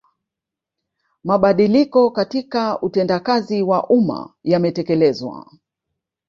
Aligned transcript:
Mabadiliko 1.23 2.11
katika 2.11 2.81
utendakazi 2.81 3.61
wa 3.61 3.87
umma 3.89 4.33
yametekelezwa 4.43 5.51